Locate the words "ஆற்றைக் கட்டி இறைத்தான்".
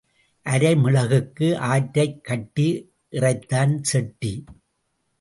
1.57-3.77